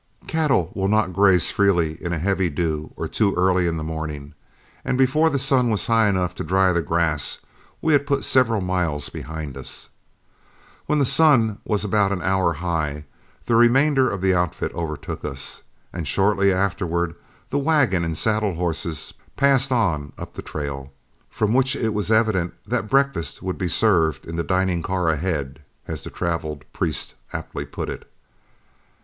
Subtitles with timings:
[0.25, 4.33] Cattle will not graze freely in a heavy dew or too early in the morning,
[4.83, 7.37] and before the sun was high enough to dry the grass,
[7.83, 9.89] we had put several miles behind us.
[10.87, 13.05] When the sun was about an hour high,
[13.45, 15.61] the remainder of the outfit overtook us,
[15.93, 17.13] and shortly afterward
[17.51, 20.91] the wagon and saddle horses passed on up the trail,
[21.29, 25.61] from which it was evident that "breakfast would be served in the dining car ahead,"
[25.87, 28.11] as the traveled Priest aptly put it.